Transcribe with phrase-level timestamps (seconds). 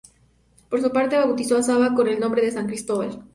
[0.67, 3.23] Por su parte, bautizó a Saba con el nombre de San Cristóbal.